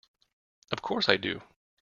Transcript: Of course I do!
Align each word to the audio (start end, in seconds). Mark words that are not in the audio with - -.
Of 0.71 0.81
course 0.81 1.07
I 1.09 1.17
do! 1.17 1.43